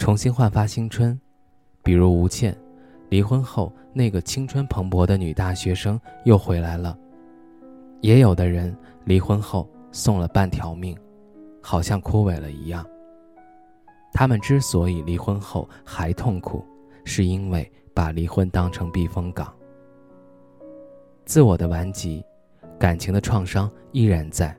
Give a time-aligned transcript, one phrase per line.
[0.00, 1.20] 重新焕发青春，
[1.82, 2.56] 比如吴倩，
[3.10, 6.96] 离婚后那个青春蓬勃的女大学生又回来了。
[8.00, 10.96] 也有的人离婚后送了半条命，
[11.60, 12.82] 好像枯萎了一样。
[14.10, 16.64] 他们之所以离婚后还痛苦，
[17.04, 19.54] 是因为把离婚当成避风港。
[21.26, 22.24] 自我的顽疾，
[22.78, 24.56] 感情的创伤依然在。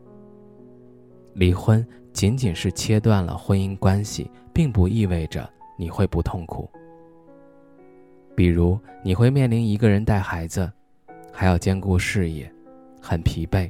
[1.34, 1.84] 离婚。
[2.14, 4.30] 仅仅是切断了婚姻关系，
[4.62, 6.70] 并不意味着你会不痛苦。
[8.36, 10.72] 比如，你会面临一个人带孩子，
[11.34, 12.48] 还要兼顾事业，
[13.02, 13.68] 很疲惫。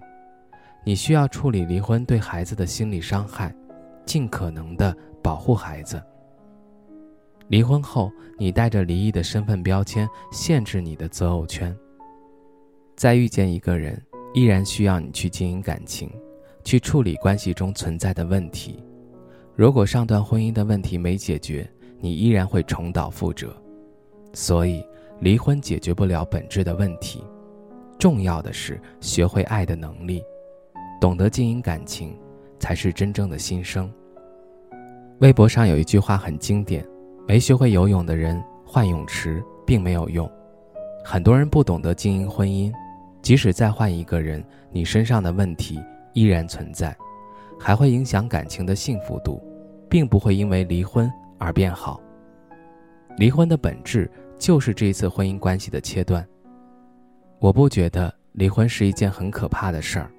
[0.83, 3.55] 你需要处理离婚对孩子的心理伤害，
[4.05, 6.03] 尽可能的保护孩子。
[7.47, 11.73] 离婚后，你带着离异的身份标签，限制你的择偶圈。
[12.97, 13.97] 再遇见一个人，
[14.33, 16.11] 依然需要你去经营感情。
[16.65, 18.83] 去处理关系中存在的问题。
[19.61, 23.55] 如果上段婚姻的问题没解决，你依然会重蹈覆辙。
[24.33, 24.83] 所以，
[25.19, 27.23] 离婚解决不了本质的问题。
[27.99, 30.23] 重要的是学会爱的能力，
[30.99, 32.17] 懂得经营感情，
[32.57, 33.87] 才是真正的新生。
[35.19, 36.83] 微博上有一句话很经典：
[37.27, 40.27] 没学会游泳的人换泳池并没有用。
[41.05, 42.73] 很多人不懂得经营婚姻，
[43.21, 45.79] 即使再换一个人，你身上的问题。
[46.13, 46.97] 依然存在，
[47.59, 49.39] 还会影响感情的幸福度，
[49.91, 52.01] 并不会因为离婚而变好。
[53.17, 56.25] 离婚的本质就是这一次婚姻关系的切断。
[57.39, 60.09] 我不觉得离婚是一件很可怕的事儿。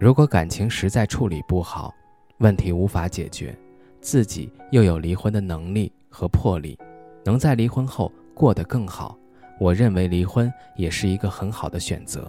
[0.00, 1.94] 如果感情实在处理不好，
[2.38, 3.56] 问题无法解决，
[4.00, 6.76] 自己又有离婚的能力和魄力，
[7.24, 9.16] 能在离婚后过得更好，
[9.60, 12.28] 我认为离婚也是一个很好的选择。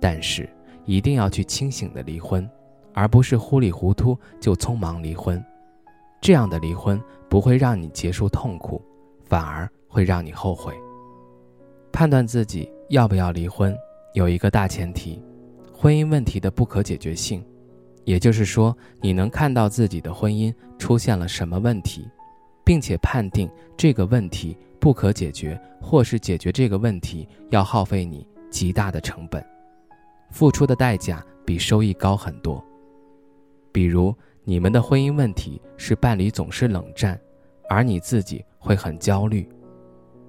[0.00, 0.48] 但是。
[0.84, 2.48] 一定要去清醒的离婚，
[2.94, 5.44] 而不是糊里糊涂就匆忙离婚。
[6.20, 8.82] 这样的离婚不会让你结束痛苦，
[9.24, 10.74] 反而会让你后悔。
[11.92, 13.76] 判断自己要不要离婚，
[14.14, 15.22] 有一个大前提：
[15.72, 17.44] 婚姻问题的不可解决性。
[18.04, 22.08] 也就是说，你能看到自己的婚姻出现了什么问题，
[22.64, 29.44] 并且判定这个问题不可解决，或是解决这个问题要耗费你极大的成本。
[30.30, 32.64] 付出的代价比收益高很多。
[33.72, 34.14] 比如，
[34.48, 37.20] 你们的婚姻问题是伴侣总是冷战，
[37.68, 39.46] 而你自己会很焦虑；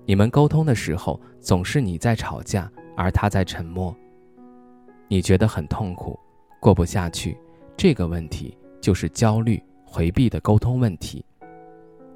[0.06, 3.96] 你们沟通的时候总是你在吵架，而他在沉默。
[5.08, 6.20] 你觉得很痛苦，
[6.60, 7.38] 过不下去。
[7.78, 11.24] 这个问题就是焦虑回避的沟通问题。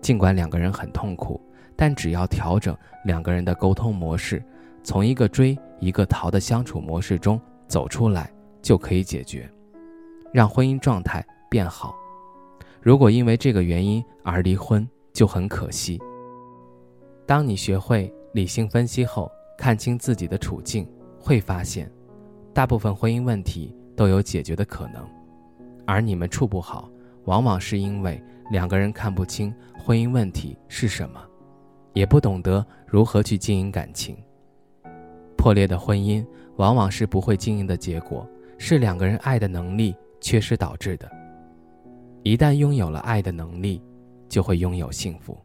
[0.02, 1.40] 尽管两个人很痛苦，
[1.74, 2.76] 但只要调整
[3.06, 4.44] 两个人的沟通模式，
[4.84, 7.40] 从一个追一个逃的相处模式中。
[7.66, 8.30] 走出来
[8.62, 9.50] 就可以解决，
[10.34, 11.96] 让婚姻状态变好。
[12.82, 16.02] 如果因为这个原因而离婚，就很可惜。
[17.28, 21.88] 当你学会理性分析后，看清自己的处境，会发现，
[22.56, 25.08] 大部分婚姻问题都有解决的可能。
[25.86, 26.90] 而你们处不好，
[27.26, 31.24] 往往是因为两个人看不清婚姻问题是什么，
[31.94, 34.18] 也不懂得如何去经营感情。
[35.38, 36.26] 破裂的婚姻。
[36.58, 38.28] 往往是不会经营的结果，
[38.60, 41.12] 是两个人爱的能力缺失导致的。
[42.24, 43.82] 一旦拥有了爱的能力，
[44.30, 45.38] 就会拥有幸福。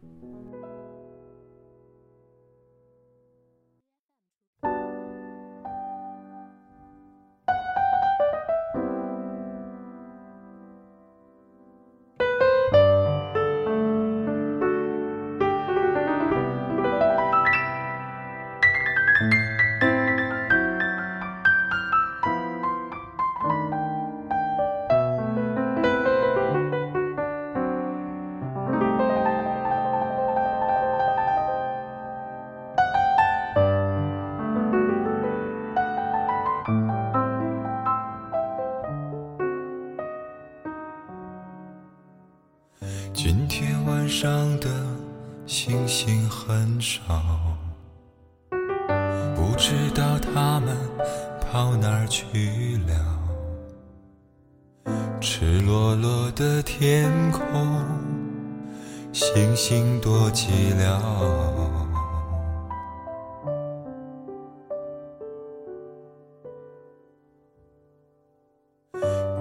[46.49, 46.99] 很少，
[49.35, 50.75] 不知道他们
[51.39, 52.95] 跑哪儿去了。
[55.21, 57.85] 赤裸裸的天空。
[59.11, 60.99] 星星多寂寥。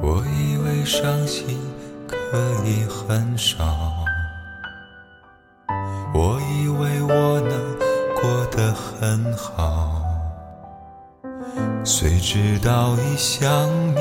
[0.02, 1.58] 我以为伤心
[2.06, 2.16] 可
[2.66, 3.64] 以很少，
[6.14, 6.48] 我以
[8.78, 10.00] 很好，
[11.84, 14.00] 谁知道一想你，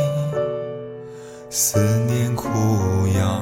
[1.49, 2.47] 思念苦
[3.17, 3.41] 药，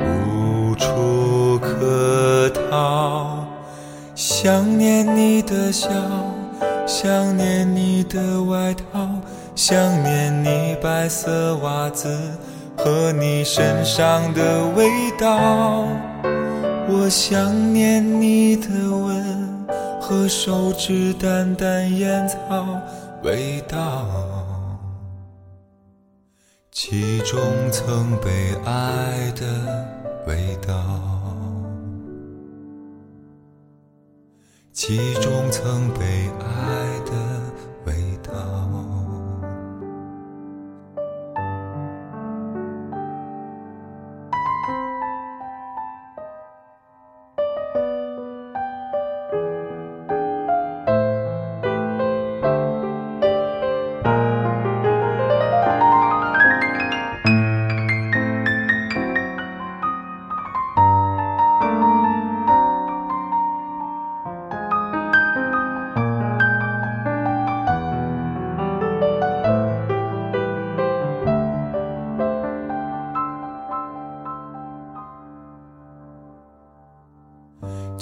[0.00, 3.46] 无处可逃，
[4.14, 5.88] 想念你的笑，
[6.86, 9.08] 想念你的外套。
[9.56, 12.08] 想念你白色袜子
[12.76, 14.42] 和你身上的
[14.74, 15.86] 味道，
[16.96, 19.66] 我想念你的吻
[20.00, 22.80] 和手指淡淡烟草
[23.24, 24.06] 味道，
[26.70, 27.40] 其中
[27.72, 29.44] 曾被爱的
[30.28, 30.76] 味道，
[34.72, 36.93] 其中曾被爱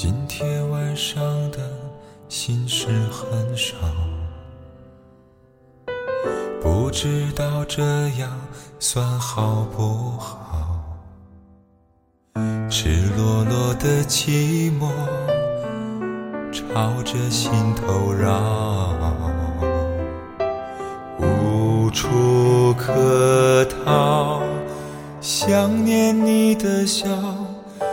[0.04, 1.22] 今天晚上
[1.52, 1.58] 的
[2.28, 3.76] 心事很少，
[6.60, 7.84] 不知道这
[8.18, 8.28] 样
[8.80, 10.82] 算好不好？
[12.68, 14.90] 赤裸裸的寂寞
[16.50, 18.98] 朝着心头绕，
[21.20, 24.42] 无处可逃，
[25.20, 27.06] 想念你的笑。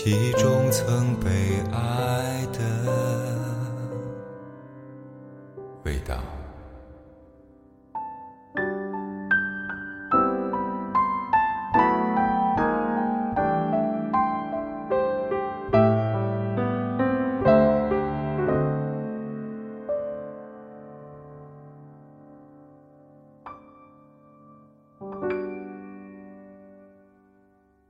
[0.00, 3.07] 其中曾被爱的